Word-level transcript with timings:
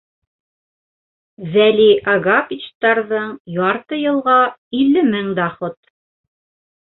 Вәли 1.55 1.85
Агапичтарҙың 2.13 3.29
ярты 3.57 3.99
йылға 4.05 4.37
илле 4.81 5.03
мең 5.11 5.29
доход. 5.41 5.77